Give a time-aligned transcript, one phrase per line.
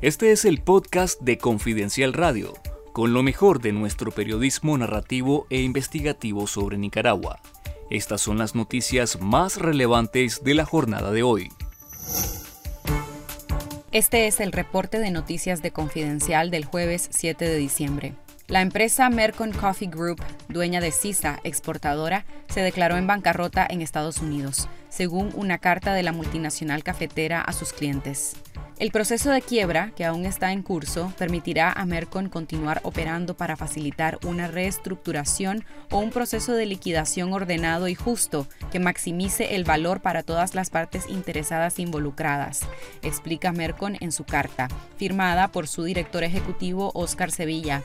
[0.00, 2.54] Este es el podcast de Confidencial Radio,
[2.92, 7.40] con lo mejor de nuestro periodismo narrativo e investigativo sobre Nicaragua.
[7.90, 11.48] Estas son las noticias más relevantes de la jornada de hoy.
[13.90, 18.14] Este es el reporte de noticias de Confidencial del jueves 7 de diciembre.
[18.46, 24.18] La empresa Mercon Coffee Group, dueña de Sisa, exportadora, se declaró en bancarrota en Estados
[24.18, 24.68] Unidos,
[24.98, 28.34] según una carta de la multinacional cafetera a sus clientes.
[28.80, 33.56] El proceso de quiebra, que aún está en curso, permitirá a Mercon continuar operando para
[33.56, 40.00] facilitar una reestructuración o un proceso de liquidación ordenado y justo que maximice el valor
[40.00, 42.62] para todas las partes interesadas involucradas,
[43.02, 47.84] explica Mercon en su carta, firmada por su director ejecutivo Oscar Sevilla.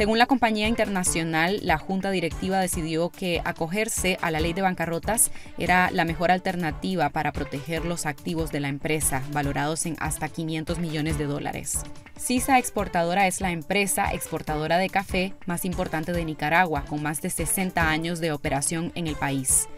[0.00, 5.30] Según la compañía internacional, la junta directiva decidió que acogerse a la ley de bancarrotas
[5.58, 10.78] era la mejor alternativa para proteger los activos de la empresa, valorados en hasta 500
[10.78, 11.82] millones de dólares.
[12.18, 17.28] CISA Exportadora es la empresa exportadora de café más importante de Nicaragua, con más de
[17.28, 19.68] 60 años de operación en el país.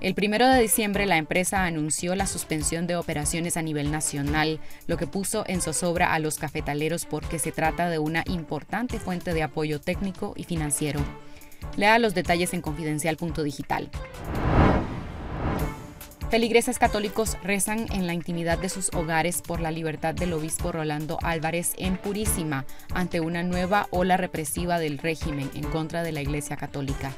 [0.00, 4.98] El primero de diciembre la empresa anunció la suspensión de operaciones a nivel nacional, lo
[4.98, 9.42] que puso en zozobra a los cafetaleros porque se trata de una importante fuente de
[9.42, 11.00] apoyo técnico y financiero.
[11.76, 13.90] Lea los detalles en confidencial.digital.
[16.30, 21.18] Feligreses católicos rezan en la intimidad de sus hogares por la libertad del obispo Rolando
[21.22, 26.56] Álvarez en Purísima ante una nueva ola represiva del régimen en contra de la Iglesia
[26.56, 27.12] Católica.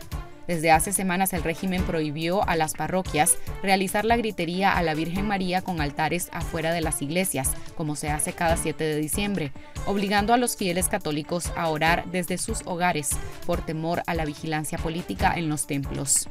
[0.49, 5.29] Desde hace semanas el régimen prohibió a las parroquias realizar la gritería a la Virgen
[5.29, 9.53] María con altares afuera de las iglesias, como se hace cada 7 de diciembre,
[9.85, 13.11] obligando a los fieles católicos a orar desde sus hogares
[13.47, 16.31] por temor a la vigilancia política en los templos.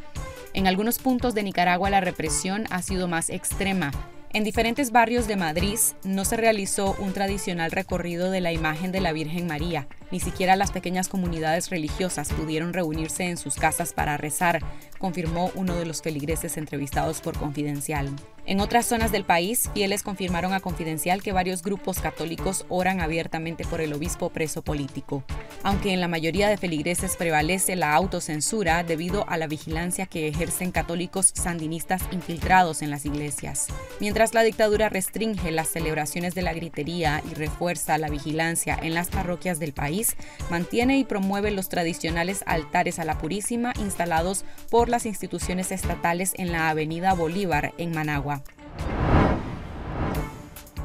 [0.55, 3.91] En algunos puntos de Nicaragua la represión ha sido más extrema,
[4.33, 8.99] en diferentes barrios de Madrid no se realizó un tradicional recorrido de la imagen de
[8.99, 14.17] la Virgen María, ni siquiera las pequeñas comunidades religiosas pudieron reunirse en sus casas para
[14.17, 14.61] rezar,
[14.99, 18.09] confirmó uno de los feligreses entrevistados por Confidencial.
[18.47, 23.65] En otras zonas del país, fieles confirmaron a Confidencial que varios grupos católicos oran abiertamente
[23.65, 25.25] por el obispo preso político,
[25.63, 30.71] aunque en la mayoría de feligreses prevalece la autocensura debido a la vigilancia que ejercen
[30.71, 33.67] católicos sandinistas infiltrados en las iglesias.
[33.99, 39.09] Mientras la dictadura restringe las celebraciones de la gritería y refuerza la vigilancia en las
[39.09, 40.15] parroquias del país,
[40.49, 46.53] mantiene y promueve los tradicionales altares a la Purísima instalados por las instituciones estatales en
[46.53, 48.36] la Avenida Bolívar en Managua.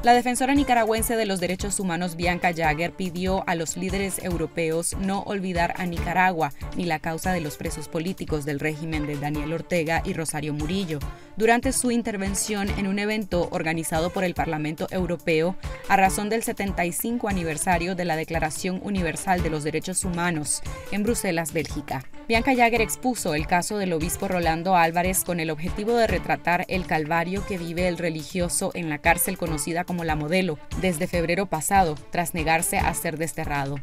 [0.03, 5.21] La defensora nicaragüense de los derechos humanos Bianca Jagger pidió a los líderes europeos no
[5.21, 10.01] olvidar a Nicaragua ni la causa de los presos políticos del régimen de Daniel Ortega
[10.03, 10.99] y Rosario Murillo
[11.37, 15.55] durante su intervención en un evento organizado por el Parlamento Europeo
[15.87, 20.61] a razón del 75 aniversario de la Declaración Universal de los Derechos Humanos
[20.91, 22.03] en Bruselas, Bélgica.
[22.27, 26.85] Bianca Jagger expuso el caso del obispo Rolando Álvarez con el objetivo de retratar el
[26.85, 31.93] calvario que vive el religioso en la cárcel conocida como La Modelo desde febrero pasado,
[32.09, 33.75] tras negarse a ser desterrado.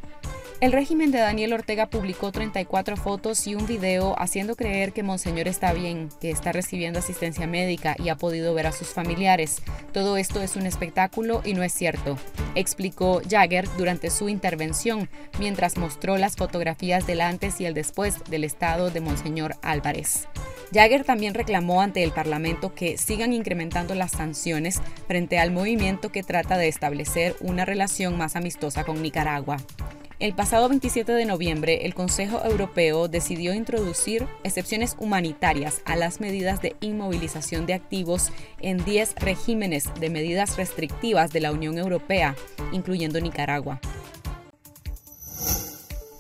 [0.60, 5.47] El régimen de Daniel Ortega publicó 34 fotos y un video haciendo creer que Monseñor
[5.47, 9.62] está bien, que está recibiendo asistencia médica y ha podido ver a sus familiares.
[9.93, 12.19] Todo esto es un espectáculo y no es cierto,
[12.56, 18.42] explicó Jagger durante su intervención mientras mostró las fotografías del antes y el después del
[18.42, 20.27] estado de Monseñor Álvarez.
[20.72, 26.22] Jagger también reclamó ante el Parlamento que sigan incrementando las sanciones frente al movimiento que
[26.22, 29.56] trata de establecer una relación más amistosa con Nicaragua.
[30.20, 36.60] El pasado 27 de noviembre, el Consejo Europeo decidió introducir excepciones humanitarias a las medidas
[36.60, 38.30] de inmovilización de activos
[38.60, 42.36] en 10 regímenes de medidas restrictivas de la Unión Europea,
[42.70, 43.80] incluyendo Nicaragua.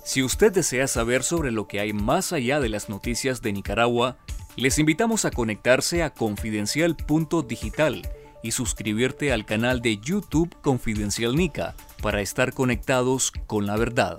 [0.02, 4.16] Si usted desea saber sobre lo que hay más allá de las noticias de Nicaragua,
[4.56, 8.02] les invitamos a conectarse a confidencial.digital
[8.42, 14.18] y suscribirte al canal de YouTube Confidencial Nica para estar conectados con la verdad.